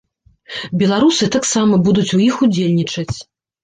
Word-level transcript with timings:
Беларусы 0.83 1.23
таксама 1.37 1.73
будуць 1.87 2.09
у 2.17 2.27
іх 2.31 2.45
удзельнічаць. 2.45 3.13